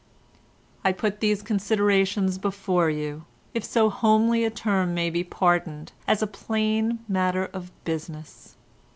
"I 0.83 0.93
put 0.93 1.19
these 1.19 1.43
considerations 1.43 2.39
before 2.39 2.89
you, 2.89 3.25
if 3.53 3.63
so 3.63 3.91
homely 3.91 4.43
a 4.43 4.49
term 4.49 4.95
may 4.95 5.11
be 5.11 5.23
pardoned, 5.23 5.91
as 6.07 6.23
a 6.23 6.25
plain 6.25 7.05
matter 7.07 7.51
of 7.53 7.69
business. 7.83 8.55